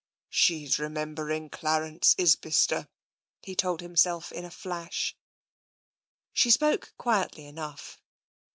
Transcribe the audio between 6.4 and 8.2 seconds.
spoke quietly enough.